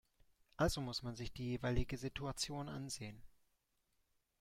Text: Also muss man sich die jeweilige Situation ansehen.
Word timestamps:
Also 0.57 0.81
muss 0.81 1.03
man 1.03 1.15
sich 1.15 1.31
die 1.31 1.45
jeweilige 1.51 1.95
Situation 1.95 2.69
ansehen. 2.69 3.21